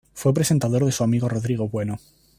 Fue 0.15 0.33
presentador 0.33 0.83
de 0.83 0.91
su 0.91 1.03
amigo 1.03 1.29
Rodrigo 1.29 1.69
Bueno. 1.69 1.99